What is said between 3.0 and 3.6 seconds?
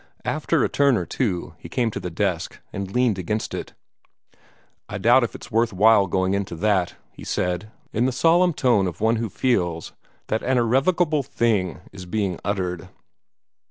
against